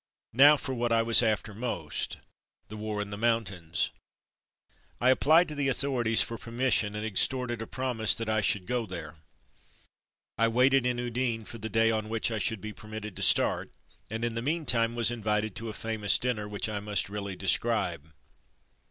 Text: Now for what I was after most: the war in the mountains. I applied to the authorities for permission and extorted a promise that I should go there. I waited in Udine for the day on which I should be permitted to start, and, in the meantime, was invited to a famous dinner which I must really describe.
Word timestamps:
Now 0.33 0.57
for 0.57 0.73
what 0.73 0.91
I 0.91 1.03
was 1.03 1.21
after 1.21 1.53
most: 1.53 2.17
the 2.69 2.75
war 2.75 3.03
in 3.03 3.11
the 3.11 3.19
mountains. 3.19 3.91
I 4.99 5.11
applied 5.11 5.47
to 5.49 5.53
the 5.53 5.67
authorities 5.67 6.23
for 6.23 6.39
permission 6.39 6.95
and 6.95 7.05
extorted 7.05 7.61
a 7.61 7.67
promise 7.67 8.15
that 8.15 8.27
I 8.27 8.41
should 8.41 8.65
go 8.65 8.87
there. 8.87 9.17
I 10.39 10.47
waited 10.47 10.87
in 10.87 10.97
Udine 10.97 11.45
for 11.45 11.59
the 11.59 11.69
day 11.69 11.91
on 11.91 12.09
which 12.09 12.31
I 12.31 12.39
should 12.39 12.61
be 12.61 12.73
permitted 12.73 13.15
to 13.15 13.21
start, 13.21 13.69
and, 14.09 14.25
in 14.25 14.33
the 14.33 14.41
meantime, 14.41 14.95
was 14.95 15.11
invited 15.11 15.55
to 15.57 15.69
a 15.69 15.71
famous 15.73 16.17
dinner 16.17 16.49
which 16.49 16.67
I 16.67 16.79
must 16.79 17.07
really 17.07 17.35
describe. 17.35 18.11